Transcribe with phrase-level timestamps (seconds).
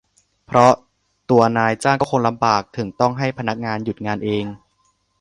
[0.45, 0.71] เพราะ
[1.29, 4.45] ตัวนายจ้างก็คงลำบากถึงต้องให้พนักงานหยุดงานเอง